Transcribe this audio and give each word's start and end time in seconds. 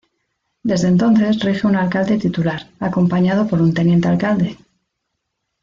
Desde 0.63 0.87
entonces 0.87 1.39
rige 1.41 1.67
un 1.67 1.75
alcalde 1.75 2.17
titular, 2.17 2.71
acompañado 2.79 3.47
por 3.47 3.61
un 3.61 3.71
teniente 3.71 4.07
alcalde. 4.07 4.57